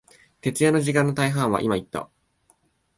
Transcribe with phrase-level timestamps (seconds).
[0.41, 2.09] 徹夜の時間の大半は、今言った、